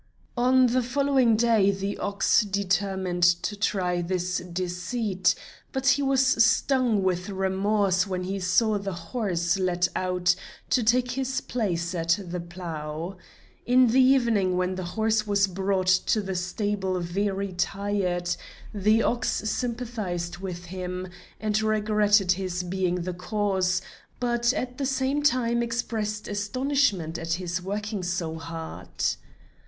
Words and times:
On 0.35 0.65
the 0.65 0.81
following 0.81 1.35
day 1.35 1.69
the 1.69 1.95
ox 1.99 2.41
determined 2.41 3.21
to 3.21 3.55
try 3.55 4.01
this 4.01 4.39
deceit, 4.39 5.35
but 5.71 5.89
he 5.89 6.01
was 6.01 6.43
stung 6.43 7.03
with 7.03 7.29
remorse 7.29 8.07
when 8.07 8.23
he 8.23 8.39
saw 8.39 8.79
the 8.79 8.93
horse 8.93 9.59
led 9.59 9.87
out 9.95 10.33
to 10.71 10.81
take 10.81 11.11
his 11.11 11.39
place 11.39 11.93
at 11.93 12.17
the 12.25 12.39
plough. 12.39 13.15
In 13.67 13.89
the 13.89 14.01
evening, 14.01 14.57
when 14.57 14.73
the 14.73 14.85
horse 14.97 15.27
was 15.27 15.45
brought 15.45 15.85
to 15.85 16.19
the 16.19 16.33
stable 16.33 16.99
very 16.99 17.53
tired, 17.53 18.35
the 18.73 19.03
ox 19.03 19.29
sympathized 19.29 20.39
with 20.39 20.65
him, 20.65 21.09
and 21.39 21.61
regretted 21.61 22.31
his 22.31 22.63
being 22.63 23.03
the 23.03 23.13
cause, 23.13 23.83
but 24.19 24.51
at 24.53 24.79
the 24.79 24.85
same 24.87 25.21
time 25.21 25.61
expressed 25.61 26.27
astonishment 26.27 27.19
at 27.19 27.33
his 27.33 27.61
working 27.61 28.01
so 28.01 28.39
hard. 28.39 28.89